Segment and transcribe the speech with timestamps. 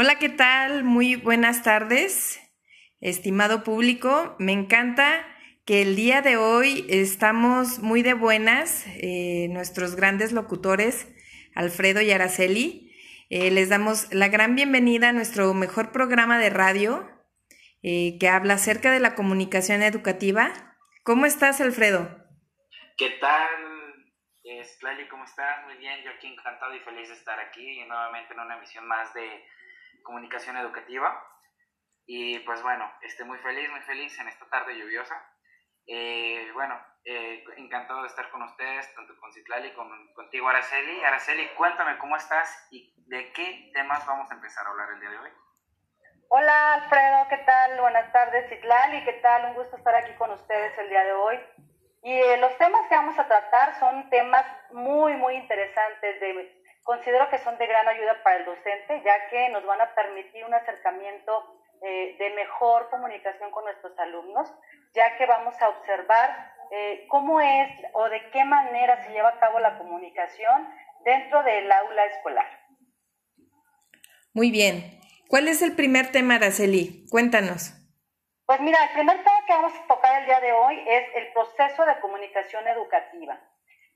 [0.00, 0.84] Hola, ¿qué tal?
[0.84, 2.38] Muy buenas tardes,
[3.00, 4.36] estimado público.
[4.38, 5.26] Me encanta
[5.66, 11.12] que el día de hoy estamos muy de buenas, eh, nuestros grandes locutores,
[11.52, 12.94] Alfredo y Araceli.
[13.28, 17.10] Eh, les damos la gran bienvenida a nuestro mejor programa de radio
[17.82, 20.76] eh, que habla acerca de la comunicación educativa.
[21.02, 22.24] ¿Cómo estás, Alfredo?
[22.96, 23.48] ¿Qué tal?
[25.10, 25.64] ¿Cómo estás?
[25.64, 28.86] Muy bien, yo aquí encantado y feliz de estar aquí y nuevamente en una emisión
[28.86, 29.28] más de
[30.08, 31.22] comunicación educativa.
[32.06, 35.14] Y pues bueno, estoy muy feliz, muy feliz en esta tarde lluviosa.
[35.86, 41.04] Eh, bueno, eh, encantado de estar con ustedes, tanto con Citlali como contigo, Araceli.
[41.04, 45.10] Araceli, cuéntame cómo estás y de qué temas vamos a empezar a hablar el día
[45.10, 45.30] de hoy.
[46.30, 47.80] Hola Alfredo, ¿qué tal?
[47.80, 49.46] Buenas tardes, Citlali, ¿qué tal?
[49.46, 51.38] Un gusto estar aquí con ustedes el día de hoy.
[52.02, 56.57] Y eh, los temas que vamos a tratar son temas muy, muy interesantes de
[56.88, 60.42] considero que son de gran ayuda para el docente, ya que nos van a permitir
[60.46, 64.50] un acercamiento eh, de mejor comunicación con nuestros alumnos,
[64.94, 69.38] ya que vamos a observar eh, cómo es o de qué manera se lleva a
[69.38, 70.66] cabo la comunicación
[71.04, 72.46] dentro del aula escolar.
[74.32, 74.98] Muy bien.
[75.28, 77.04] ¿Cuál es el primer tema, Araceli?
[77.10, 77.74] Cuéntanos.
[78.46, 81.32] Pues mira, el primer tema que vamos a tocar el día de hoy es el
[81.34, 83.38] proceso de comunicación educativa.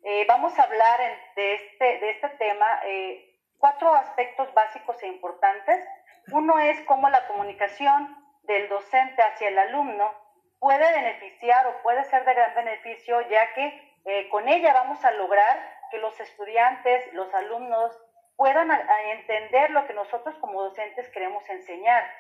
[0.05, 0.99] Eh, vamos a hablar
[1.37, 5.87] de, este, de este tema eh, cuatro aspectos básicos e importantes.
[6.33, 10.13] Uno es cómo la comunicación del docente hacia el alumno
[10.59, 15.13] puede beneficiar o puede ser de gran beneficio, ya que eh, con ella vamos a
[15.13, 15.57] lograr
[15.93, 17.97] que los estudiantes, los alumnos,
[18.37, 18.73] puedan
[19.11, 22.11] entender lo que nosotros como docentes queremos enseñar.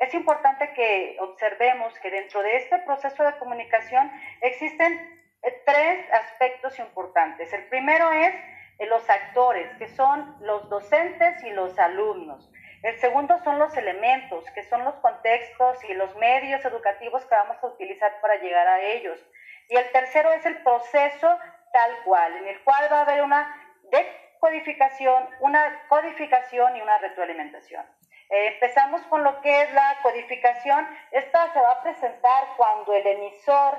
[0.00, 5.21] Es importante que observemos que dentro de este proceso de comunicación existen
[5.64, 7.52] tres aspectos importantes.
[7.52, 8.34] El primero es
[8.78, 12.50] eh, los actores, que son los docentes y los alumnos.
[12.82, 17.56] El segundo son los elementos, que son los contextos y los medios educativos que vamos
[17.62, 19.20] a utilizar para llegar a ellos.
[19.68, 21.38] Y el tercero es el proceso
[21.72, 23.56] tal cual, en el cual va a haber una
[23.90, 27.86] decodificación, una codificación y una retroalimentación.
[28.30, 30.88] Eh, empezamos con lo que es la codificación.
[31.12, 33.78] Esta se va a presentar cuando el emisor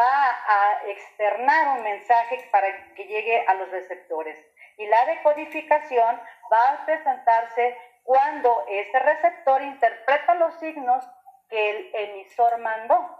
[0.00, 4.38] va a externar un mensaje para que llegue a los receptores.
[4.78, 11.04] Y la decodificación va a presentarse cuando ese receptor interpreta los signos
[11.50, 13.18] que el emisor mandó.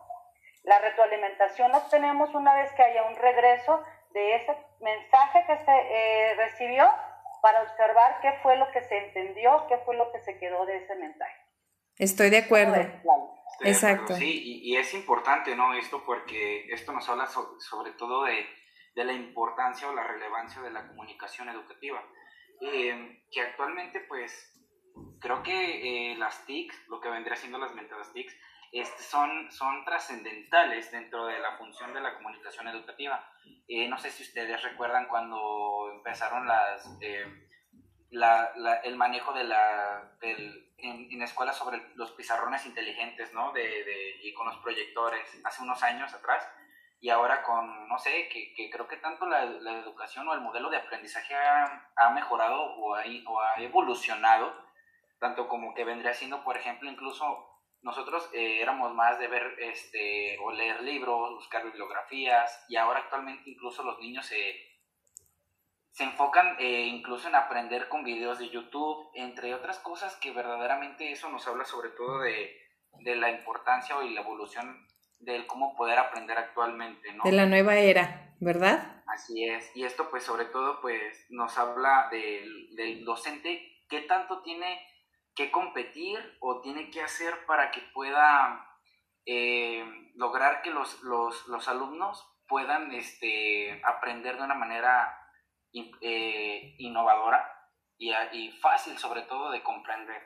[0.63, 5.73] La retroalimentación la obtenemos una vez que haya un regreso de ese mensaje que se
[5.73, 6.91] eh, recibió
[7.43, 10.77] para observar qué fue lo que se entendió, qué fue lo que se quedó de
[10.77, 11.37] ese mensaje.
[11.99, 12.75] Estoy de acuerdo.
[13.63, 14.15] Exacto.
[14.15, 15.75] Sí, y, es importante, ¿no?
[15.75, 18.47] Esto porque esto nos habla sobre todo de,
[18.95, 22.03] de, la importancia o la relevancia de la comunicación educativa.
[22.61, 24.55] Eh, que actualmente, pues,
[25.21, 28.37] creo que eh, las TICs, lo que vendría siendo las mentadas TICs,
[28.73, 33.33] este, son, son trascendentales dentro de la función de la comunicación educativa.
[33.67, 36.89] Eh, no sé si ustedes recuerdan cuando empezaron las
[38.11, 43.53] la, la, el manejo de la, del, en, en sobre los pizarrones inteligentes, ¿no?
[43.53, 46.47] De, de, y con los proyectores hace unos años atrás.
[47.01, 50.41] Y ahora con, no sé, que, que creo que tanto la, la, educación o el
[50.41, 54.53] modelo de aprendizaje ha, ha mejorado o ha, o ha, evolucionado,
[55.19, 57.47] tanto como que vendría siendo, por ejemplo, incluso
[57.81, 63.49] nosotros eh, éramos más de ver este, o leer libros, buscar bibliografías, y ahora actualmente
[63.49, 64.70] incluso los niños se
[65.91, 71.11] se enfocan eh, incluso en aprender con videos de YouTube, entre otras cosas que verdaderamente
[71.11, 72.57] eso nos habla sobre todo de,
[73.01, 74.87] de la importancia y la evolución
[75.19, 77.25] del cómo poder aprender actualmente, ¿no?
[77.25, 79.03] De la nueva era, ¿verdad?
[79.07, 84.43] Así es, y esto pues sobre todo pues nos habla del, del docente, qué tanto
[84.43, 84.81] tiene
[85.35, 88.67] que competir o tiene que hacer para que pueda
[89.27, 89.85] eh,
[90.15, 95.20] lograr que los, los, los alumnos puedan este, aprender de una manera
[95.73, 97.45] eh, innovadora
[97.99, 100.23] y, y, fácil sobre todo de comprender.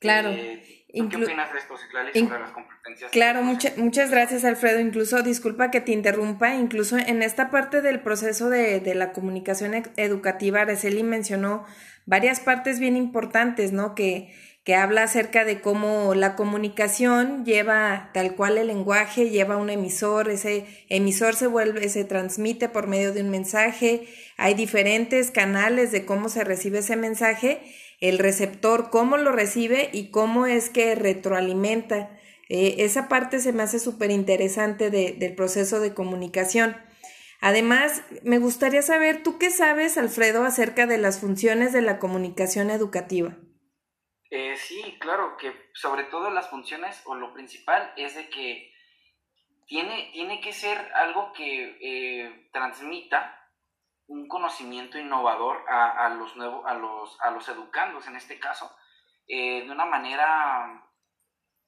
[0.00, 0.30] Claro.
[0.30, 3.10] Eh, ¿Qué opinas de esto, Citlali, sobre las competencias?
[3.10, 4.78] Claro, muchas gracias, Alfredo.
[4.80, 9.74] Incluso, disculpa que te interrumpa, incluso en esta parte del proceso de, de la comunicación
[9.96, 11.66] educativa, Araceli mencionó
[12.06, 13.94] varias partes bien importantes, ¿no?
[13.94, 14.32] Que,
[14.68, 20.28] que habla acerca de cómo la comunicación lleva tal cual el lenguaje, lleva un emisor,
[20.28, 24.06] ese emisor se vuelve, se transmite por medio de un mensaje,
[24.36, 27.62] hay diferentes canales de cómo se recibe ese mensaje,
[28.00, 32.10] el receptor, cómo lo recibe y cómo es que retroalimenta.
[32.50, 36.76] Eh, esa parte se me hace súper interesante de, del proceso de comunicación.
[37.40, 42.68] Además, me gustaría saber, ¿tú qué sabes, Alfredo, acerca de las funciones de la comunicación
[42.68, 43.38] educativa?
[44.58, 48.72] Eh, sí, claro, que sobre todo las funciones o lo principal es de que
[49.66, 53.34] tiene, tiene que ser algo que eh, transmita
[54.06, 58.74] un conocimiento innovador a, los nuevos, a los, a los educandos en este caso,
[59.26, 60.82] eh, de una manera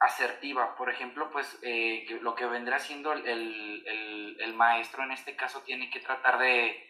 [0.00, 0.74] asertiva.
[0.74, 1.60] Por ejemplo, pues
[2.22, 6.82] lo que vendrá siendo el, maestro en este caso tiene que tratar de,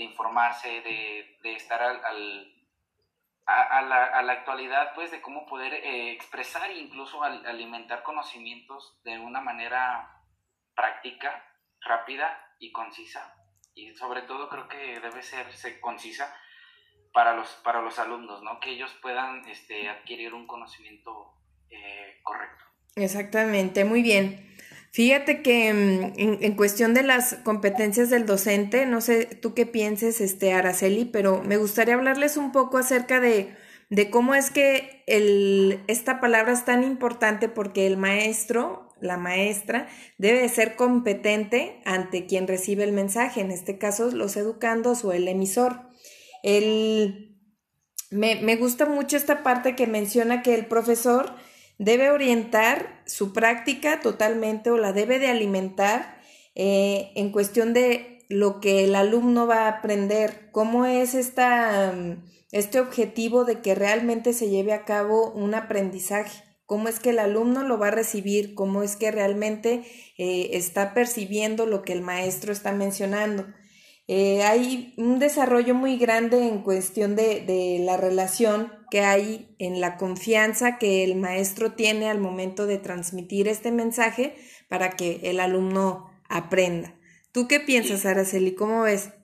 [0.00, 2.59] informarse, de, estar al
[3.50, 9.00] a, la, a, la, actualidad, pues, de cómo poder eh, expresar e incluso alimentar conocimientos
[9.04, 10.22] de una manera
[10.74, 11.44] práctica,
[11.80, 13.34] rápida y concisa.
[13.74, 15.46] Y sobre todo creo que debe ser,
[15.80, 16.34] concisa
[17.12, 18.60] para los, para los alumnos, ¿no?
[18.60, 21.34] Que ellos puedan este, adquirir un conocimiento
[21.70, 22.64] eh, correcto.
[22.96, 24.49] Exactamente, muy bien.
[24.92, 30.20] Fíjate que mm, en, cuestión de las competencias del docente, no sé tú qué pienses,
[30.20, 33.54] este, Araceli, pero me gustaría hablarles un poco acerca de,
[33.88, 39.88] de cómo es que el, esta palabra es tan importante porque el maestro, la maestra,
[40.18, 45.28] debe ser competente ante quien recibe el mensaje, en este caso los educandos o el
[45.28, 45.82] emisor.
[46.42, 47.38] El,
[48.10, 51.36] me, me gusta mucho esta parte que menciona que el profesor
[51.80, 56.20] debe orientar su práctica totalmente o la debe de alimentar
[56.54, 62.22] eh, en cuestión de lo que el alumno va a aprender, cómo es esta, mm,
[62.52, 67.18] este objetivo de que realmente se lleve a cabo un aprendizaje, cómo es que el
[67.18, 69.82] alumno lo va a recibir, cómo es que realmente
[70.18, 73.46] eh, está percibiendo lo que el maestro está mencionando.
[74.12, 79.98] Eh, hay un desarrollo muy grande en cuestión de, la relación que hay en la
[79.98, 84.34] confianza que el maestro tiene al momento de transmitir este mensaje
[84.68, 86.88] para que el alumno aprenda.
[87.32, 88.56] ¿Tú qué piensas, Araceli?
[88.56, 89.14] ¿Cómo ves?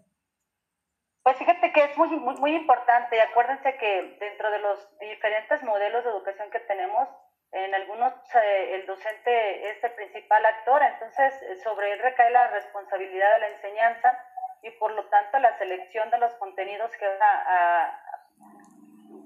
[1.24, 3.20] Pues fíjate que es muy, muy, importante.
[3.20, 7.08] Acuérdense que dentro de los diferentes modelos de educación que tenemos,
[7.50, 11.34] en algunos eh, el docente es el principal actor, entonces
[11.64, 14.16] sobre él recae la responsabilidad de la enseñanza
[14.62, 18.02] y por lo tanto la selección de los contenidos que van a,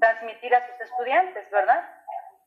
[0.00, 1.84] transmitir a sus estudiantes, ¿verdad?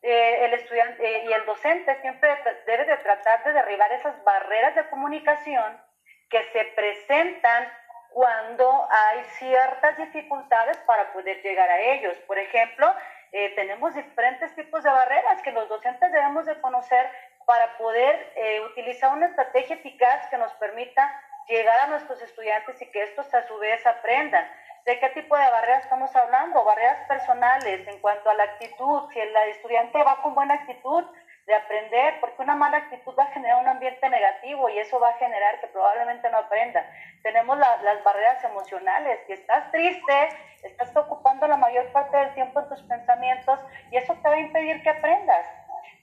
[0.01, 2.29] Eh, el estudiante eh, y el docente siempre
[2.65, 5.81] debe de tratar de derribar esas barreras de comunicación
[6.29, 7.71] que se presentan
[8.09, 12.17] cuando hay ciertas dificultades para poder llegar a ellos.
[12.27, 12.93] Por ejemplo,
[13.31, 17.09] eh, tenemos diferentes tipos de barreras que los docentes debemos de conocer
[17.45, 18.33] para poder
[18.71, 23.47] utilizar una estrategia eficaz que nos permita llegar a nuestros estudiantes y que estos a
[23.47, 24.47] su vez aprendan.
[24.85, 26.63] ¿De qué tipo de barreras estamos hablando?
[26.63, 29.09] Barreras personales en cuanto a la actitud.
[29.13, 31.05] Si el estudiante va con buena actitud
[31.45, 35.09] de aprender, porque una mala actitud va a generar un ambiente negativo y eso va
[35.09, 36.85] a generar que probablemente no aprenda.
[37.21, 39.19] Tenemos las barreras emocionales.
[39.27, 40.29] Si estás triste,
[40.63, 43.59] estás ocupando la mayor parte del tiempo en tus pensamientos
[43.91, 45.45] y eso te va a impedir que aprendas.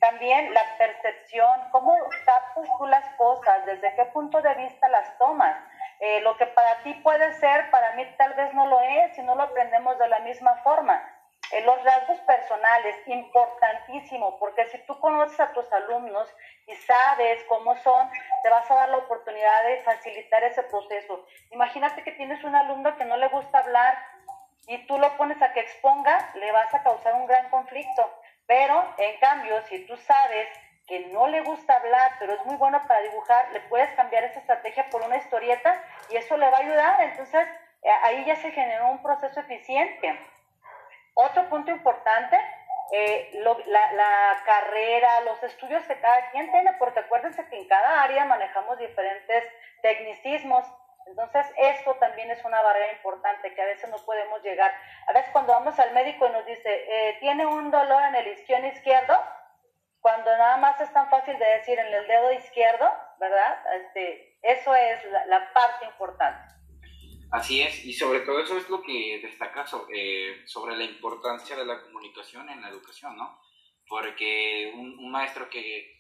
[0.01, 1.95] También la percepción, cómo
[2.25, 5.57] captas tú las cosas, desde qué punto de vista las tomas.
[6.01, 9.23] Eh, lo que para ti puede ser, para mí tal vez no lo es, si
[9.23, 11.03] no lo aprendemos de la misma forma.
[11.53, 16.33] Eh, los rasgos personales, importantísimo, porque si tú conoces a tus alumnos
[16.67, 18.09] y sabes cómo son,
[18.43, 21.27] te vas a dar la oportunidad de facilitar ese proceso.
[21.51, 23.99] Imagínate que tienes un alumno que no le gusta hablar
[24.69, 28.20] y tú lo pones a que exponga, le vas a causar un gran conflicto.
[28.51, 30.49] Pero, en cambio, si tú sabes
[30.89, 34.41] que no le gusta hablar, pero es muy bueno para dibujar, le puedes cambiar esa
[34.41, 37.01] estrategia por una historieta y eso le va a ayudar.
[37.01, 37.47] Entonces,
[37.85, 40.19] eh, ahí ya se generó un proceso eficiente.
[41.15, 42.37] Otro punto importante,
[42.91, 48.03] eh, la, la, carrera, los estudios que cada quien tiene, porque acuérdense que en cada
[48.03, 49.45] área manejamos diferentes
[49.81, 50.67] tecnicismos
[51.11, 54.73] entonces, esto también es una barrera importante que a veces no podemos llegar.
[55.09, 58.29] A veces cuando vamos al médico y nos dice, eh, tiene un dolor en el
[58.29, 59.19] isquion izquierdo,
[60.01, 62.89] cuando nada más es tan fácil de decir en el dedo izquierdo,
[63.19, 63.59] ¿verdad?
[63.77, 66.55] Este, eso es la, parte importante.
[67.33, 71.67] Así es, y sobre todo eso es lo que destaca sobre, sobre la importancia de
[71.67, 73.41] la comunicación en la educación, ¿no?
[73.89, 75.93] Porque un, un maestro que,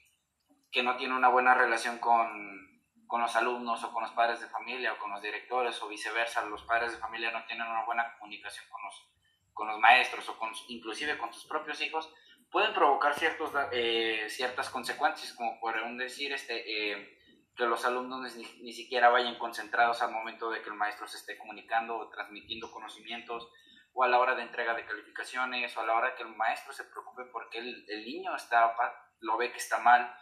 [0.73, 2.70] que no tiene una buena relación con,
[3.11, 6.45] con los alumnos o con los padres de familia o con los directores o viceversa,
[6.45, 9.11] los padres de familia no tienen una buena comunicación con los,
[9.53, 12.09] con los maestros o con, inclusive con sus propios hijos,
[12.53, 16.63] pueden provocar ciertos, eh, ciertas consecuencias, como por decir este,
[16.93, 17.19] eh,
[17.57, 21.17] que los alumnos ni, ni, siquiera vayan concentrados al momento de que el maestro se
[21.17, 23.51] esté comunicando o transmitiendo conocimientos,
[23.93, 26.73] o a la hora de entrega de calificaciones, o a la hora que el maestro
[26.73, 28.73] se preocupe porque el, el niño está,
[29.19, 30.15] lo ve que está mal,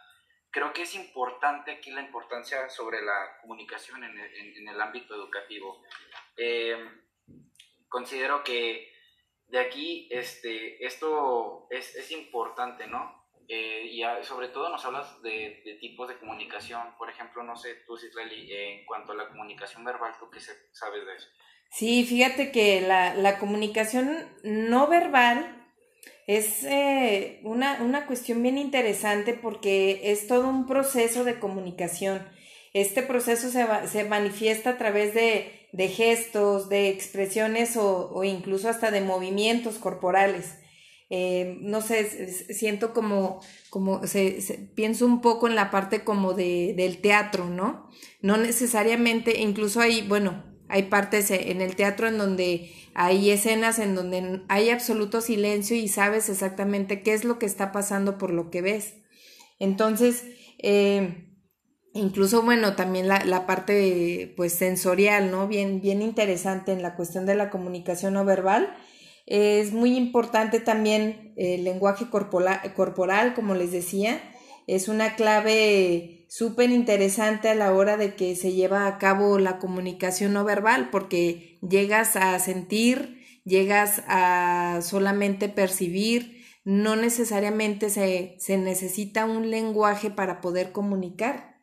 [0.51, 5.15] creo que es importante aquí la importancia sobre la comunicación en el, en, el ámbito
[5.15, 5.81] educativo.
[6.37, 6.77] Eh,
[7.87, 8.91] considero que
[9.47, 13.19] de aquí, este, esto es, es importante, ¿no?
[13.47, 16.95] Eh, y sobre todo nos hablas de, de, tipos de comunicación.
[16.99, 21.05] Por ejemplo, no sé, tú, Citlali, en cuanto a la comunicación verbal, ¿tú qué sabes
[21.05, 21.27] de eso?
[21.71, 25.68] Sí, fíjate que la, la comunicación no verbal
[26.29, 32.21] es eh, una, una cuestión bien interesante porque es todo un proceso de comunicación.
[32.71, 38.69] Este proceso se, se manifiesta a través de, de gestos, de expresiones o, o, incluso
[38.69, 40.59] hasta de movimientos corporales.
[41.09, 46.75] Eh, no sé, siento como, como se, pienso un poco en la parte como de,
[46.77, 47.89] del teatro, ¿no?
[48.21, 53.95] No necesariamente, incluso hay, bueno, hay partes en el teatro en donde hay escenas en
[53.95, 58.49] donde hay absoluto silencio y sabes exactamente qué es lo que está pasando por lo
[58.49, 58.95] que ves.
[59.59, 60.25] Entonces,
[60.57, 61.25] eh,
[61.93, 65.47] incluso, bueno, también la, la, parte pues sensorial, ¿no?
[65.47, 68.75] Bien, bien interesante en la cuestión de la comunicación no verbal.
[69.25, 74.21] Es muy importante también el lenguaje corporal, corporal, como les decía.
[74.67, 79.57] Es una clave súper interesante a la hora de que se lleva a cabo la
[79.57, 88.57] comunicación no verbal, porque llegas a sentir, llegas a solamente percibir, no necesariamente se, se
[88.57, 91.57] necesita un lenguaje para poder comunicar.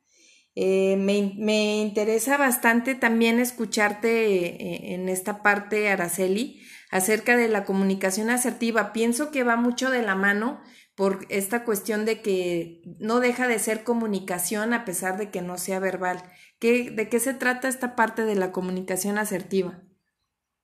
[0.57, 4.09] Eh, me, me, interesa bastante también escucharte
[4.47, 8.93] eh, en esta parte, Araceli, acerca de la comunicación asertiva.
[8.93, 10.61] Pienso que va mucho de la mano
[10.97, 15.59] por esta cuestión de que no deja de ser comunicación a pesar de que no
[15.59, 16.23] sea verbal.
[16.59, 19.75] ¿Qué, ¿De qué se trata esta parte de la comunicación asertiva?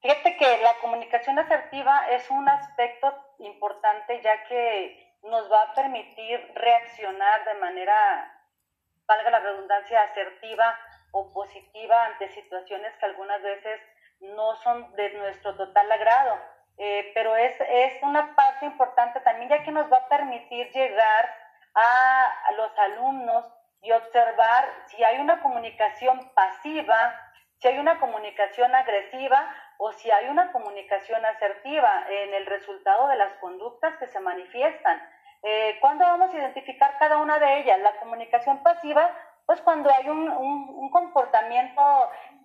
[0.00, 6.40] Fíjate que la comunicación asertiva es un aspecto importante ya que nos va a permitir
[6.54, 8.48] reaccionar de manera,
[9.06, 10.74] valga la redundancia, asertiva
[11.12, 13.80] o positiva ante situaciones que algunas veces
[14.20, 16.36] no son de nuestro total agrado,
[16.78, 21.42] eh, pero es, es una parte importante también ya que nos va a permitir llegar
[21.74, 23.46] a, los alumnos
[23.82, 27.14] y observar si hay una comunicación pasiva,
[27.58, 33.16] si hay una comunicación agresiva o si hay una comunicación asertiva en el resultado de
[33.16, 35.00] las conductas que se manifiestan.
[35.42, 37.80] Eh, ¿Cuándo vamos a identificar cada una de ellas?
[37.80, 39.10] La comunicación pasiva,
[39.46, 41.82] pues cuando hay un, comportamiento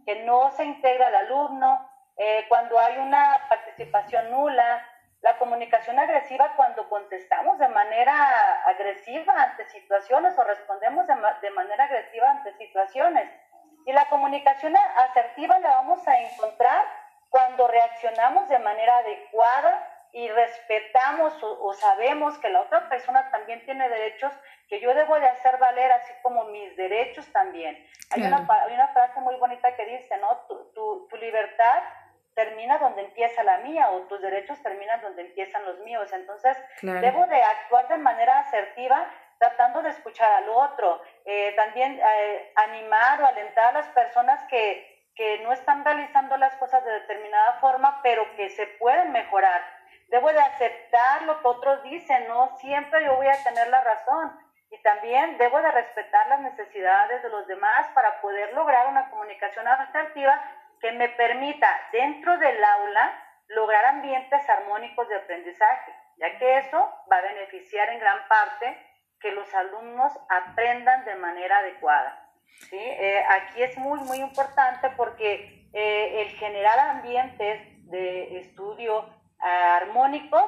[0.05, 1.86] que no se integra al alumno,
[2.17, 4.85] eh, cuando hay una participación nula,
[5.21, 11.85] la comunicación agresiva cuando contestamos de manera agresiva ante situaciones o respondemos de, de manera
[11.85, 13.29] agresiva ante situaciones.
[13.85, 16.85] Y la comunicación asertiva la vamos a encontrar
[17.29, 23.87] cuando reaccionamos de manera adecuada y respetamos o, sabemos que la otra persona también tiene
[23.89, 24.33] derechos
[24.67, 27.77] que yo debo de hacer valer, así como mis derechos también.
[28.11, 30.37] Hay, una, hay una frase muy bonita que dice, ¿no?
[30.47, 31.83] Tu, tu, tu, libertad
[32.37, 36.13] termina donde empieza la mía o tus derechos terminan donde empiezan los míos.
[36.13, 42.51] Entonces, debo de actuar de manera asertiva tratando de escuchar al otro, eh, también eh,
[42.55, 47.53] animar o alentar a las personas que, que no están realizando las cosas de determinada
[47.53, 49.61] forma, pero que se pueden mejorar
[50.09, 54.39] Debo de aceptar lo que otros dicen, no siempre yo voy a tener la razón.
[54.69, 59.67] Y también debo de respetar las necesidades de los demás para poder lograr una comunicación
[59.67, 60.41] asertiva
[60.79, 66.77] que me permita dentro del aula lograr ambientes armónicos de aprendizaje, ya que eso
[67.11, 68.77] va a beneficiar en gran parte
[69.19, 72.29] que los alumnos aprendan de manera adecuada.
[72.69, 72.77] ¿sí?
[72.77, 80.43] Eh, aquí es muy, muy importante porque eh, el generar ambientes de estudio armónicos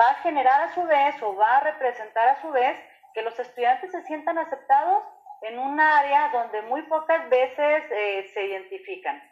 [0.00, 2.78] va a generar a su vez o va a representar a su vez
[3.14, 5.02] que los estudiantes se sientan aceptados
[5.42, 9.22] en un área donde muy pocas veces eh, se identifican.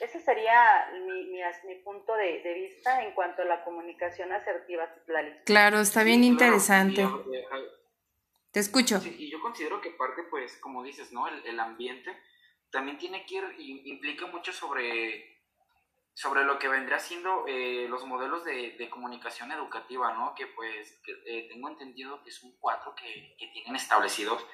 [0.00, 4.88] Ese sería mi, mi, mi punto de, de, vista en cuanto a la comunicación asertiva,
[5.44, 7.06] Claro, está bien interesante.
[8.50, 8.98] Te escucho.
[9.00, 11.28] Sí, y yo considero que parte, pues, como dices, ¿no?
[11.28, 12.10] El, el ambiente
[12.70, 13.44] también tiene que ir,
[13.86, 15.30] implica mucho sobre
[16.20, 20.34] sobre lo que vendría siendo eh, los modelos de, de, comunicación educativa, ¿no?
[20.34, 24.44] Que pues eh, tengo entendido que son cuatro que, que, tienen establecidos,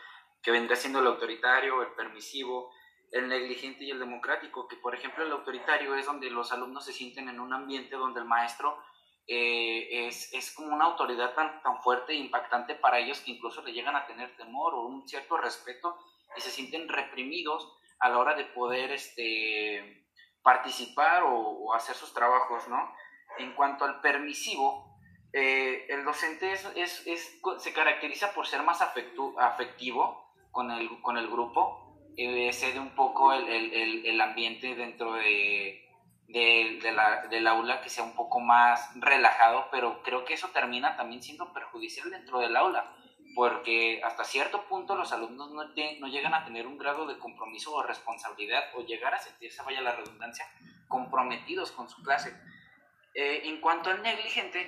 [0.43, 2.71] que vendría siendo el autoritario, el permisivo,
[3.13, 6.93] el negligente y el democrático, que por ejemplo el autoritario es donde los alumnos se
[6.93, 8.79] sienten en un ambiente donde el maestro
[9.27, 13.63] eh, es, es, como una autoridad tan, tan fuerte e impactante para ellos que incluso
[13.63, 15.99] le llegan a tener temor o un cierto respeto
[16.37, 20.07] y se sienten reprimidos a la hora de poder este,
[20.43, 22.95] participar o, hacer sus trabajos, ¿no?
[23.39, 24.97] En cuanto al permisivo,
[25.33, 31.29] eh, el docente es, es, se caracteriza por ser más afectivo con el, con el
[31.29, 31.86] grupo,
[32.17, 35.87] eh, cede un poco el, el, el, ambiente dentro de,
[36.29, 41.53] del aula que sea un poco más relajado, pero creo que eso termina también siendo
[41.53, 42.97] perjudicial dentro del aula,
[43.35, 47.75] porque hasta cierto punto los alumnos no, no llegan a tener un grado de compromiso
[47.75, 50.47] o responsabilidad o llegar a sentirse, vaya la redundancia,
[50.89, 52.35] comprometidos con su clase.
[53.15, 54.61] Eh, en cuanto al negligente,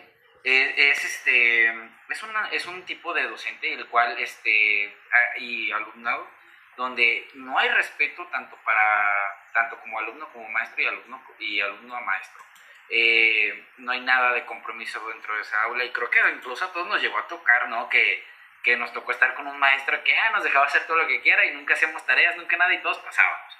[0.44, 1.68] eh, es, este,
[2.10, 4.94] es, una, es un tipo de docente el cual este,
[5.38, 6.37] y alumnado
[6.78, 11.96] donde no hay respeto tanto para tanto como alumno como maestro y alumno y alumno
[11.96, 12.42] a maestro.
[12.88, 16.72] Eh, no hay nada de compromiso dentro de esa aula y creo que incluso a
[16.72, 17.88] todos nos llegó a tocar, ¿no?
[17.88, 18.24] Que,
[18.62, 21.20] que nos tocó estar con un maestro que ah, nos dejaba hacer todo lo que
[21.20, 23.58] quiera y nunca hacíamos tareas, nunca nada y todos pasábamos.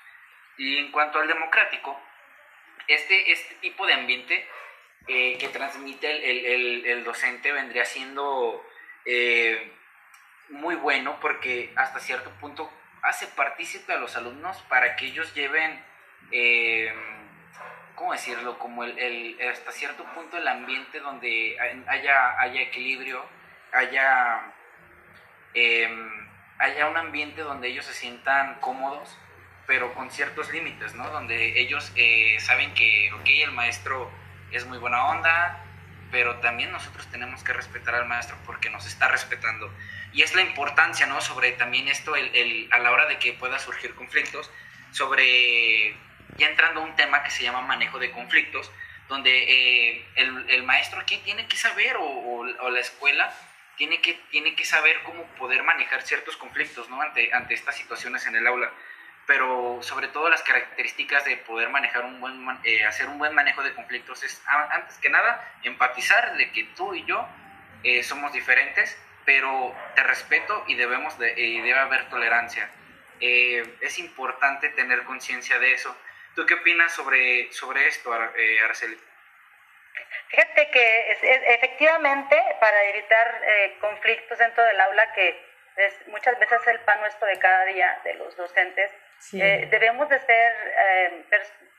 [0.56, 2.00] Y en cuanto al democrático,
[2.86, 4.48] este, este tipo de ambiente
[5.08, 8.64] eh, que transmite el, el, el, docente vendría siendo
[9.04, 9.72] eh,
[10.50, 12.72] muy bueno porque hasta cierto punto
[13.02, 15.82] hace partícipe a los alumnos para que ellos lleven,
[16.30, 16.92] eh,
[17.94, 18.58] ¿cómo decirlo?
[18.58, 23.24] Como el, hasta cierto punto el ambiente donde haya, haya equilibrio,
[23.72, 24.52] haya,
[25.54, 26.28] em,
[26.58, 29.16] haya un ambiente donde ellos se sientan cómodos,
[29.66, 31.10] pero con ciertos límites, ¿no?
[31.10, 34.10] Donde ellos eh, saben que, ok, el maestro
[34.50, 35.62] es muy buena onda,
[36.10, 39.70] pero también nosotros tenemos que respetar al maestro porque nos está respetando.
[40.12, 41.20] Y es la importancia, ¿no?
[41.20, 44.50] Sobre también esto, el, a la hora de que pueda surgir conflictos,
[44.90, 45.96] sobre,
[46.36, 48.70] ya entrando a un tema que se llama manejo de conflictos,
[49.08, 53.32] donde eh, el, el, maestro aquí tiene que saber, o, o, la escuela
[53.76, 57.00] tiene que, tiene que saber cómo poder manejar ciertos conflictos, ¿no?
[57.00, 58.72] Ante, ante estas situaciones en el aula
[59.28, 62.34] pero sobre todo las características de poder manejar un buen,
[62.64, 66.94] eh, hacer un buen manejo de conflictos es, antes que nada, empatizar de que tú
[66.94, 67.28] y yo
[67.82, 72.70] eh, somos diferentes, pero te respeto y, debemos de, y debe haber tolerancia.
[73.20, 75.94] Eh, es importante tener conciencia de eso.
[76.34, 78.96] ¿Tú qué opinas sobre, sobre esto, Araceli?
[80.28, 81.12] Fíjate que
[81.56, 83.42] efectivamente para evitar
[83.80, 85.38] conflictos dentro del aula, que
[85.76, 88.90] es muchas veces el pan nuestro de cada día de los docentes,
[89.34, 91.24] eh, debemos de ser, eh,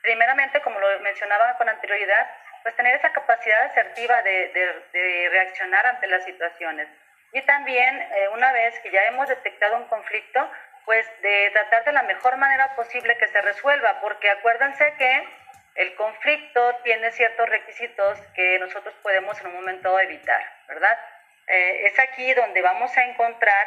[0.02, 2.30] primeramente, como lo mencionaba con anterioridad,
[2.62, 4.52] pues tener esa capacidad asertiva de,
[4.92, 6.88] de, reaccionar ante las situaciones.
[7.32, 10.50] Y también, eh, una vez que ya hemos detectado un conflicto,
[10.84, 15.28] pues de tratar de la mejor manera posible que se resuelva, porque acuérdense que
[15.76, 20.98] el conflicto tiene ciertos requisitos que nosotros podemos en un momento evitar, ¿verdad?
[21.46, 23.66] es aquí donde vamos a encontrar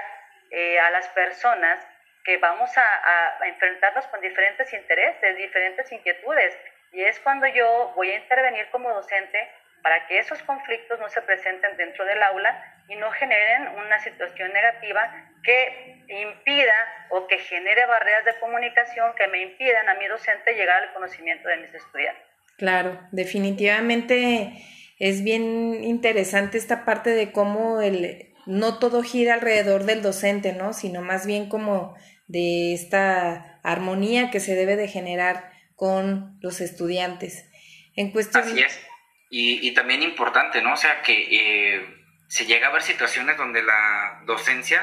[0.81, 1.85] a las personas
[2.23, 6.57] que vamos a, enfrentarnos con diferentes intereses, diferentes inquietudes.
[6.91, 9.49] Y es cuando yo voy a intervenir como docente
[9.81, 14.51] para que esos conflictos no se presenten dentro del aula y no generen una situación
[14.53, 15.01] negativa
[15.43, 20.83] que impida o que genere barreras de comunicación que me impidan a mi docente llegar
[20.83, 22.23] al conocimiento de mis estudiantes.
[22.57, 24.53] Claro, definitivamente
[24.99, 30.73] es bien interesante esta parte de cómo el, no todo gira alrededor del docente, ¿no?
[30.73, 31.95] Sino más bien como
[32.27, 37.49] de esta armonía que se debe de generar con los estudiantes.
[37.95, 38.43] En cuestión...
[38.43, 38.87] Así es.
[39.29, 40.73] Y, y también importante, ¿no?
[40.73, 42.02] O sea, que eh,
[42.33, 44.81] se llega a ver situaciones donde la docencia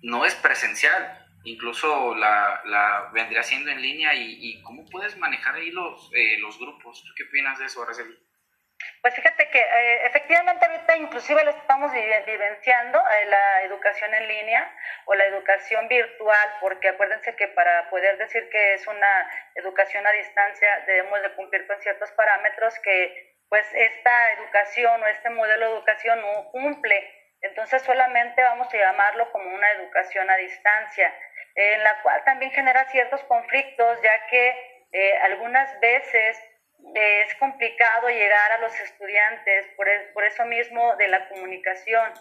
[0.00, 5.56] no es presencial, incluso la, la vendría siendo en línea y, y cómo puedes manejar
[5.56, 7.04] ahí los, eh, los grupos.
[7.04, 8.16] ¿Tú qué opinas de eso, Araceli?
[9.02, 14.74] Pues fíjate que eh, efectivamente ahorita inclusive lo estamos vivenciando, eh, la educación en línea
[15.04, 20.12] o la educación virtual, porque acuérdense que para poder decir que es una educación a
[20.12, 25.76] distancia debemos de cumplir con ciertos parámetros que pues esta educación o este modelo de
[25.76, 27.10] educación no cumple.
[27.42, 31.14] Entonces solamente vamos a llamarlo como una educación a distancia,
[31.54, 36.42] en la cual también genera ciertos conflictos, ya que eh, algunas veces
[36.94, 42.12] es complicado llegar a los estudiantes por, por eso mismo de la comunicación,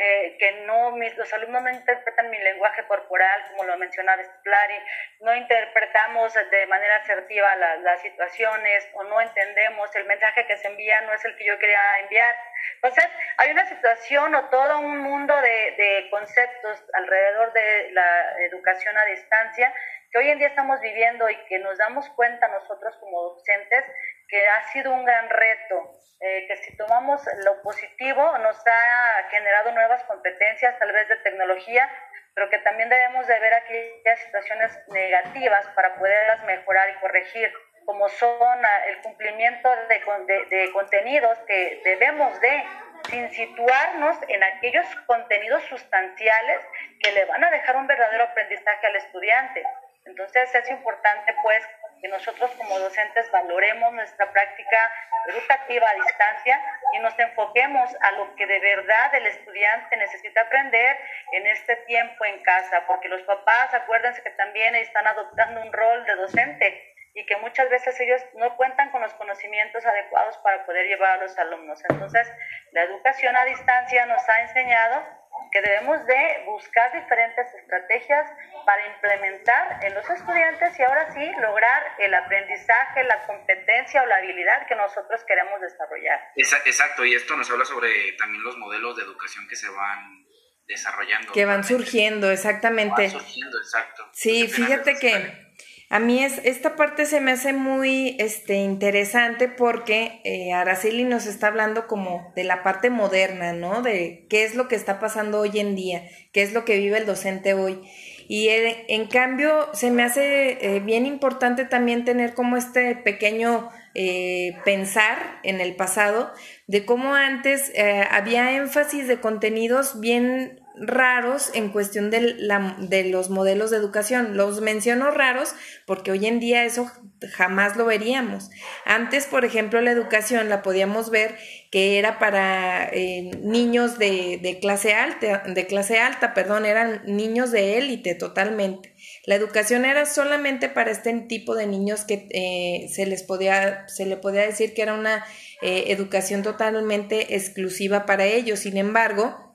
[0.00, 4.80] eh, que no mis, los alumnos no interpretan mi lenguaje corporal, como lo mencionaba Clary,
[5.20, 11.00] no interpretamos de manera asertiva las situaciones o no entendemos, el mensaje que se envía
[11.00, 12.34] no es el que yo quería enviar.
[12.76, 13.08] Entonces,
[13.38, 19.72] hay una situación o todo un mundo de, conceptos alrededor de la educación a distancia
[20.10, 23.84] que hoy en día estamos viviendo y que nos damos cuenta nosotros como docentes
[24.26, 29.70] que ha sido un gran reto, eh, que si tomamos lo positivo nos ha generado
[29.72, 31.88] nuevas competencias, tal vez de tecnología,
[32.34, 37.52] pero que también debemos de ver aquellas situaciones negativas para poderlas mejorar y corregir,
[37.84, 42.64] como son ah, el cumplimiento de, de, de contenidos que debemos de
[43.10, 46.60] sin situarnos en aquellos contenidos sustanciales
[47.00, 49.62] que le van a dejar un verdadero aprendizaje al estudiante.
[50.04, 51.62] Entonces es importante pues
[52.00, 54.92] que nosotros como docentes valoremos nuestra práctica
[55.26, 56.60] educativa a distancia
[56.94, 60.96] y nos enfoquemos a lo que de verdad el estudiante necesita aprender
[61.32, 66.04] en este tiempo en casa, porque los papás, acuérdense que también están adoptando un rol
[66.04, 66.87] de docente
[67.18, 71.22] y que muchas veces ellos no cuentan con los conocimientos adecuados para poder llevar a
[71.22, 71.82] los alumnos.
[71.90, 72.30] Entonces,
[72.70, 75.04] la educación a distancia nos ha enseñado
[75.50, 78.30] que debemos de buscar diferentes estrategias
[78.64, 84.16] para implementar en los estudiantes y ahora sí lograr el aprendizaje, la competencia o la
[84.16, 86.20] habilidad que nosotros queremos desarrollar.
[86.36, 90.24] Exacto, y esto nos habla sobre también los modelos de educación que se van
[90.66, 91.32] desarrollando.
[91.32, 93.02] Que van surgiendo, exactamente.
[93.02, 94.08] Van surgiendo, exacto.
[94.12, 95.47] Sí, fíjate que
[95.90, 101.24] a mí es, esta parte se me hace muy este, interesante porque eh, Araceli nos
[101.24, 103.80] está hablando como de la parte moderna, ¿no?
[103.80, 106.98] De qué es lo que está pasando hoy en día, qué es lo que vive
[106.98, 107.80] el docente hoy.
[108.28, 114.56] Y en cambio se me hace eh, bien importante también tener como este pequeño eh,
[114.64, 116.32] pensar en el pasado
[116.66, 117.72] de cómo antes
[118.10, 124.36] había énfasis de contenidos bien raros en cuestión de, la, de, los modelos de educación.
[124.36, 125.54] Los menciono raros
[125.86, 126.90] porque hoy en día eso
[127.32, 128.50] jamás lo veríamos.
[128.84, 131.36] Antes, por ejemplo, la educación la podíamos ver
[131.70, 137.50] que era para eh, niños de, de, clase alta, de clase alta, perdón, eran niños
[137.50, 138.94] de élite totalmente.
[139.28, 144.06] La educación era solamente para este tipo de niños que eh, se les podía, se
[144.06, 145.22] le podía decir que era una
[145.60, 148.60] eh, educación totalmente exclusiva para ellos.
[148.60, 149.48] Sin embargo,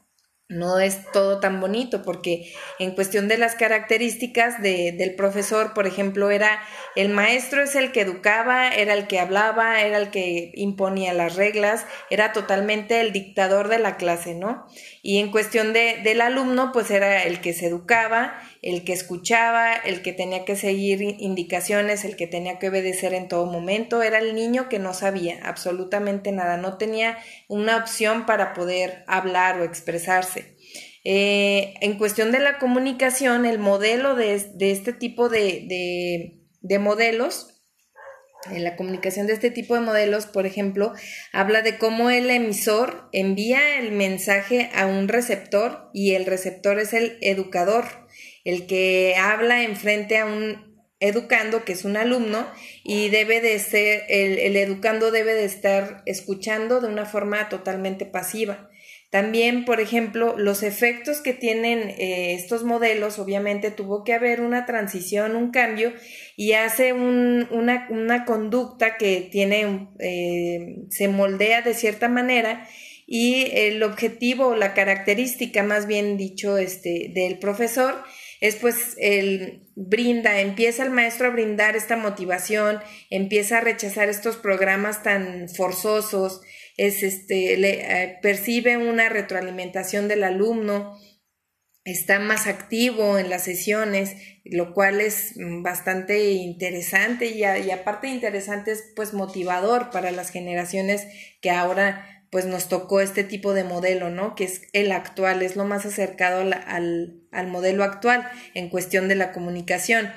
[0.47, 5.87] no es todo tan bonito porque en cuestión de las características de, del profesor, por
[5.87, 6.61] ejemplo, era
[6.95, 11.35] el maestro es el que educaba, era el que hablaba, era el que imponía las
[11.35, 14.67] reglas, era totalmente el dictador de la clase, ¿no?
[15.05, 19.73] Y en cuestión de, del alumno, pues era el que se educaba, el que escuchaba,
[19.73, 24.19] el que tenía que seguir indicaciones, el que tenía que obedecer en todo momento, era
[24.19, 27.17] el niño que no sabía absolutamente nada, no tenía
[27.49, 30.55] una opción para poder hablar o expresarse.
[31.03, 37.52] Eh, en cuestión de la comunicación, el modelo de, este tipo de, de modelos
[38.51, 40.93] en la comunicación de este tipo de modelos, por ejemplo,
[41.31, 46.93] habla de cómo el emisor envía el mensaje a un receptor y el receptor es
[46.93, 47.85] el educador,
[48.43, 52.47] el que habla enfrente a un educando, que es un alumno,
[52.83, 58.05] y debe de ser, el, el educando debe de estar escuchando de una forma totalmente
[58.05, 58.69] pasiva.
[59.13, 64.65] También, por ejemplo, los efectos que tienen eh, estos modelos, obviamente tuvo que haber una
[64.65, 65.93] transición, un cambio,
[66.35, 72.67] y hace una, una, conducta que tiene, eh, se moldea de cierta manera,
[73.05, 78.03] y el objetivo, la característica, más bien dicho, este, del profesor,
[78.41, 82.79] es pues el brinda, empieza el maestro a brindar esta motivación,
[83.11, 86.41] empieza a rechazar estos programas tan forzosos,
[86.77, 90.97] es este, le, eh, percibe una retroalimentación del alumno,
[91.85, 98.71] está más activo en las sesiones, lo cual es mm, bastante interesante y, aparte interesante
[98.71, 101.07] es pues motivador para las generaciones
[101.41, 104.33] que ahora pues nos tocó este tipo de modelo, ¿no?
[104.33, 109.13] Que es el actual, es lo más acercado al, al modelo actual en cuestión de
[109.13, 110.11] la comunicación.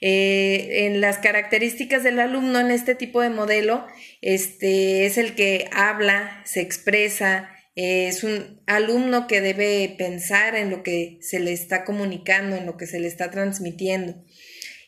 [0.00, 3.86] Eh, en las características del alumno en este tipo de modelo,
[4.22, 10.82] este es el que habla, se expresa, es un alumno que debe pensar en lo
[10.82, 14.22] que se le está comunicando, en lo que se le está transmitiendo.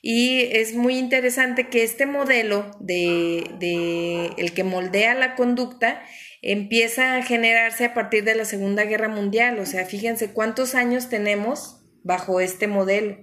[0.02, 6.02] Y es muy interesante que este modelo de, de el que moldea la conducta
[6.42, 9.60] empieza a generarse a partir de la Segunda Guerra Mundial.
[9.60, 13.16] O sea, fíjense cuántos años tenemos bajo este modelo.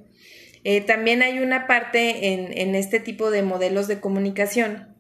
[0.63, 4.95] Eh, también hay una parte en, en, este tipo de modelos de comunicación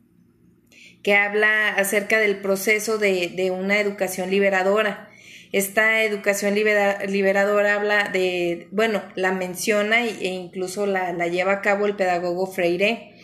[1.03, 5.09] que habla acerca del proceso de, de una educación liberadora.
[5.51, 11.87] Esta educación liberadora habla de, bueno, la menciona e incluso la, la, lleva a cabo
[11.87, 13.15] el pedagogo Freire.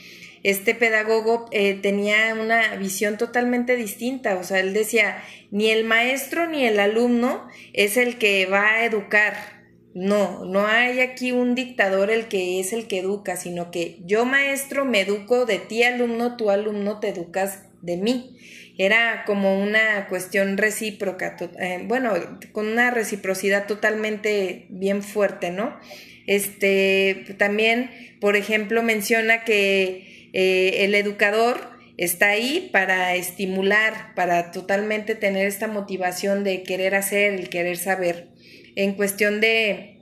[0.41, 6.48] Este pedagogo eh, tenía una visión totalmente distinta, o sea, él decía, ni el maestro
[6.48, 9.55] ni el alumno es el que va a educar,
[9.95, 14.25] no, no hay aquí un dictador el que es el que educa, sino que yo
[14.25, 18.38] maestro me educo de ti alumno, tu alumno te educas de mí.
[18.77, 22.12] Era como una cuestión recíproca, eh, bueno,
[22.51, 25.79] con una reciprocidad totalmente bien fuerte, ¿no?
[26.27, 31.58] Este, también, por ejemplo, menciona que eh, el educador
[31.95, 38.35] está ahí para estimular, para totalmente tener esta motivación de querer hacer, el querer saber
[38.76, 39.96] en cuestión de,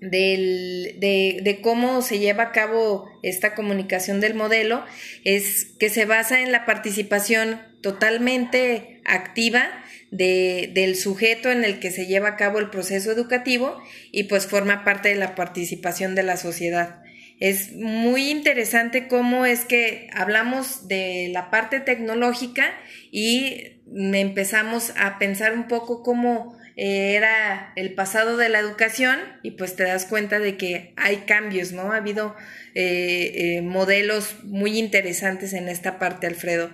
[0.00, 4.84] de, de, cómo se lleva a cabo esta comunicación del modelo
[5.24, 9.68] es que se basa en la participación totalmente activa
[10.10, 14.46] de, del sujeto en el que se lleva a cabo el proceso educativo y pues
[14.46, 17.02] forma parte de la participación de la sociedad.
[17.38, 22.74] Es muy interesante cómo es que hablamos de la parte tecnológica
[23.10, 29.76] y empezamos a pensar un poco cómo era el pasado de la educación y pues
[29.76, 31.92] te das cuenta de que hay cambios, ¿no?
[31.92, 32.34] Ha habido
[32.74, 36.70] eh, eh, modelos muy interesantes en esta parte, Alfredo.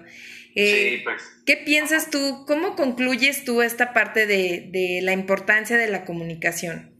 [0.55, 1.23] sí, pues.
[1.45, 2.45] ¿Qué piensas tú?
[2.47, 6.95] ¿Cómo concluyes tú esta parte de, de la importancia de la comunicación?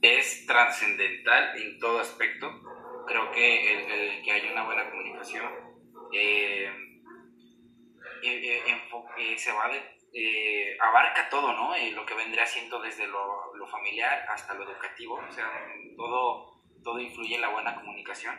[0.00, 2.48] Es trascendental en todo aspecto.
[3.06, 5.44] Creo que el, que haya una buena comunicación
[9.36, 11.74] se va de eh, abarca todo, ¿no?
[11.74, 15.52] Eh, lo que vendría siendo desde lo, familiar hasta lo educativo, o sea,
[15.94, 18.34] todo, todo influye en la buena comunicación.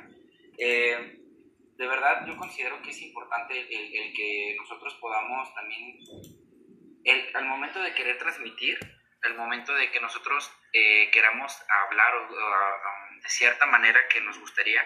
[0.58, 1.20] Eh,
[1.78, 6.00] de verdad, yo considero que es importante el, que nosotros podamos también,
[7.04, 8.80] el, al momento de querer transmitir,
[9.22, 10.52] al momento de que nosotros
[11.12, 12.14] queramos hablar
[13.22, 14.84] de cierta manera que nos gustaría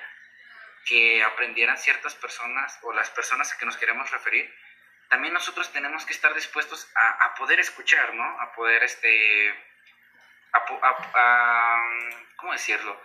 [0.86, 4.51] que aprendieran ciertas personas o las personas a que nos queremos referir,
[5.12, 8.24] también nosotros tenemos que estar dispuestos a, poder escuchar, ¿no?
[8.24, 9.54] A poder, este,
[10.54, 11.84] a,
[12.38, 12.97] ¿cómo decirlo?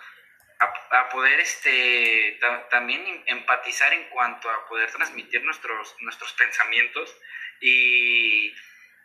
[0.60, 2.38] A, poder, este,
[2.70, 7.12] también empatizar en cuanto a poder transmitir nuestros, nuestros pensamientos
[7.60, 8.54] y,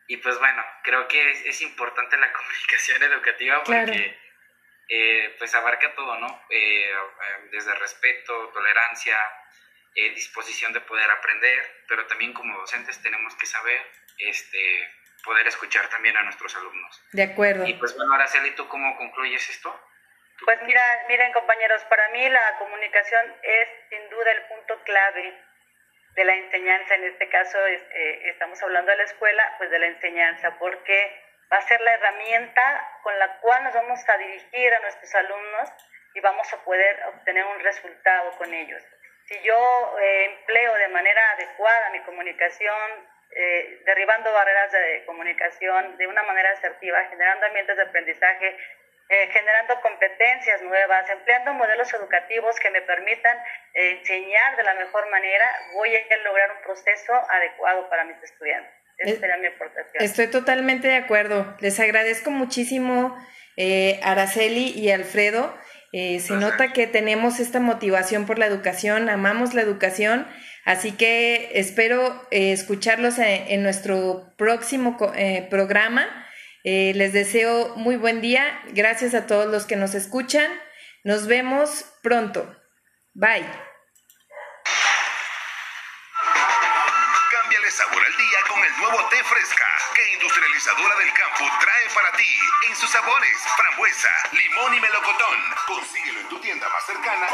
[0.07, 4.15] y pues bueno, creo que es, importante la comunicación educativa porque
[4.89, 6.45] eh, pues abarca todo, ¿no?
[6.51, 9.17] Eh, eh, desde respeto, tolerancia,
[9.95, 13.81] eh, disposición de poder aprender, pero también como docentes tenemos que saber
[14.17, 14.89] este,
[15.23, 17.03] poder escuchar también a nuestros alumnos.
[17.11, 17.65] De acuerdo.
[17.65, 19.77] Y pues bueno, Araceli, ¿tú cómo concluyes esto?
[20.45, 25.37] Pues mira, miren compañeros, para mí la comunicación es sin duda el punto clave
[26.15, 29.87] de la enseñanza, en este caso eh, estamos hablando de la escuela, pues de la
[29.87, 34.79] enseñanza, porque va a ser la herramienta con la cual nos vamos a dirigir a
[34.79, 35.69] nuestros alumnos
[36.13, 38.83] y vamos a poder obtener un resultado con ellos
[39.31, 42.75] si yo eh, empleo de manera adecuada mi comunicación,
[43.33, 48.57] eh, derribando barreras de comunicación de una manera asertiva, generando ambientes de aprendizaje,
[49.07, 53.37] eh, generando competencias nuevas, empleando modelos educativos que me permitan
[53.73, 58.73] enseñar de la mejor manera, voy a lograr un proceso adecuado para mis estudiantes.
[58.97, 60.03] Esa sería mi aportación.
[60.03, 61.55] Estoy totalmente de acuerdo.
[61.59, 63.17] Les agradezco muchísimo,
[64.03, 65.57] Araceli y Alfredo.
[65.93, 70.25] Eh, se nota que tenemos esta motivación por la educación, amamos la educación,
[70.63, 76.07] así que espero eh, escucharlos en, nuestro próximo eh, programa.
[76.63, 80.49] les deseo muy buen día, gracias a todos los que nos escuchan,
[81.03, 82.55] nos vemos pronto.
[83.13, 83.70] Bye.
[90.61, 92.27] Industrializadora del Campo trae para ti
[92.69, 95.37] en sus sabores frambuesa, limón y melocotón.
[95.65, 97.27] Consíguelo en tu tienda más cercana.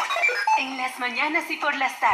[0.60, 1.98] En las mañanas y por las tardes.